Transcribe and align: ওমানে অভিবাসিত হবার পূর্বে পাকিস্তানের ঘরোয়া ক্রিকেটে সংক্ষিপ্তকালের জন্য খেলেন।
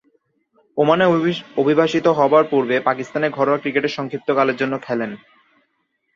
ওমানে 0.77 1.05
অভিবাসিত 1.57 2.05
হবার 2.19 2.43
পূর্বে 2.51 2.75
পাকিস্তানের 2.79 3.35
ঘরোয়া 3.37 3.61
ক্রিকেটে 3.61 3.89
সংক্ষিপ্তকালের 3.89 4.59
জন্য 4.61 4.73
খেলেন। 4.81 5.11